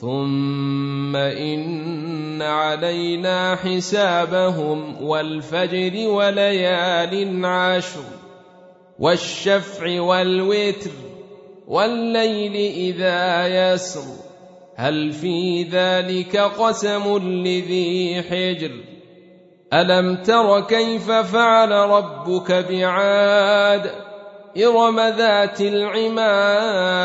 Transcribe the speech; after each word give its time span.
ثم 0.00 1.16
ان 1.16 2.42
علينا 2.42 3.56
حسابهم 3.56 5.02
والفجر 5.02 6.08
وليال 6.08 7.44
عشر 7.44 8.04
والشفع 8.98 10.00
والوتر 10.00 10.90
والليل 11.68 12.54
اذا 12.54 13.46
يسر 13.46 14.24
هل 14.76 15.12
في 15.12 15.62
ذلك 15.62 16.36
قسم 16.36 17.18
لذي 17.18 18.22
حجر 18.22 18.70
الم 19.72 20.16
تر 20.16 20.60
كيف 20.60 21.10
فعل 21.10 21.70
ربك 21.70 22.52
بعاد 22.52 23.90
ارم 24.56 25.00
ذات 25.00 25.60
العماد 25.60 27.04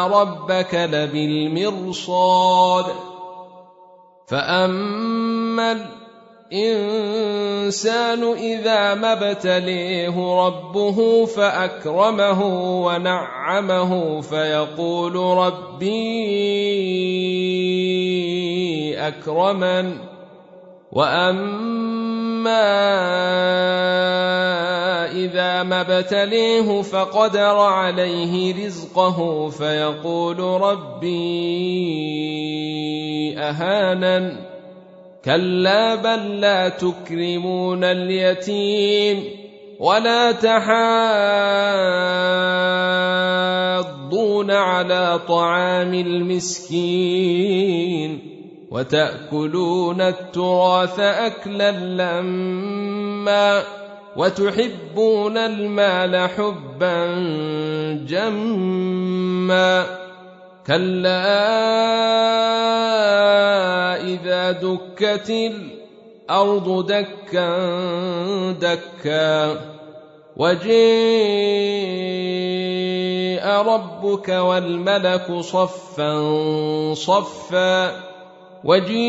ربك 0.00 0.74
لبالمرصاد 0.74 2.84
فاما 4.26 5.86
الانسان 6.52 8.22
اذا 8.32 8.94
ما 8.94 9.12
ابتليه 9.12 10.44
ربه 10.46 11.26
فاكرمه 11.26 12.42
ونعمه 12.84 14.20
فيقول 14.20 15.16
ربي 15.16 16.22
اكرمن 18.98 19.98
واما 20.92 21.72
اذا 25.12 25.62
ما 25.62 25.80
ابتليه 25.80 26.82
فقدر 26.82 27.56
عليه 27.58 28.66
رزقه 28.66 29.48
فيقول 29.48 30.38
ربي 30.40 31.12
أهانن. 33.38 34.52
كلا 35.24 35.94
بل 35.94 36.40
لا 36.40 36.68
تكرمون 36.68 37.84
اليتيم 37.84 39.24
ولا 39.80 40.32
تحاضون 40.32 40.62
على 44.50 45.20
طعام 45.28 45.94
المسكين 45.94 47.52
وتأكلون 48.70 50.00
التراث 50.00 51.00
أكلا 51.00 51.70
لما 51.70 53.62
وتحبون 54.16 55.38
المال 55.38 56.28
حبا 56.28 57.06
جما 58.08 59.86
كلا 60.66 61.22
إذا 64.04 64.50
دكت 64.52 65.30
الأرض 65.30 66.86
دكا 66.86 67.56
دكا 68.52 69.60
وجيء 70.36 71.72
ربك 73.46 74.28
والملك 74.28 75.32
صفا 75.40 76.14
صفا 76.94 78.11
وجيء 78.64 79.02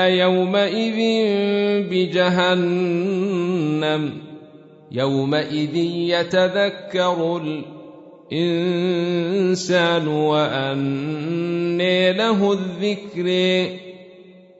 يومئذ 0.00 0.98
بجهنم. 1.90 4.12
يومئذ 4.92 5.76
يتذكر 5.76 7.42
الإنسان 8.32 10.08
وأني 10.08 12.12
له 12.12 12.52
الذكر. 12.52 13.26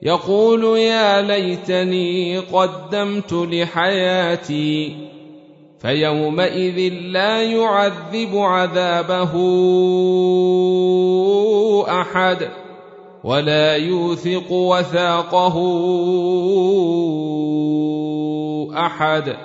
يقول 0.01 0.79
يا 0.79 1.21
ليتني 1.21 2.37
قدمت 2.37 3.33
لحياتي 3.33 4.95
فيومئذ 5.81 6.93
لا 6.93 7.43
يعذب 7.43 8.37
عذابه. 8.37 9.33
أحد 11.87 12.49
ولا 13.23 13.75
يوثق 13.75 14.51
وثاقه 14.51 15.55
أحد. 18.77 19.35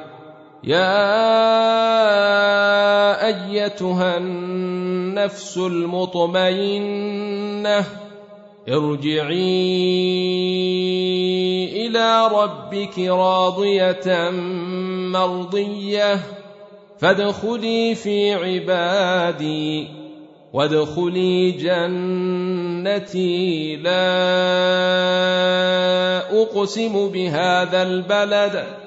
يا 0.64 1.02
أيتها 3.26 4.16
النفس 4.16 5.56
المطمئنة 5.56 7.04
ارجعي 8.68 9.92
إلى 11.86 12.26
ربك 12.26 12.98
راضية 12.98 14.30
مرضية 15.10 16.20
فادخلي 16.98 17.94
في 17.94 18.34
عبادي. 18.34 20.01
وادخلي 20.52 21.50
جنتي 21.50 23.26
لا 23.76 23.92
أقسم 26.42 27.08
بهذا 27.08 27.82
البلد 27.82 28.81